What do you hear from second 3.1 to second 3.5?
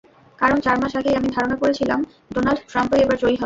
জয়ী হবেন।